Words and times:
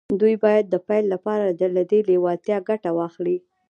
دوی 0.21 0.35
باید 0.43 0.65
د 0.69 0.75
پیل 0.87 1.05
لپاره 1.13 1.45
له 1.75 1.83
دې 1.89 1.99
لېوالتیا 2.09 2.57
ګټه 2.69 2.89
واخلي 2.97 3.37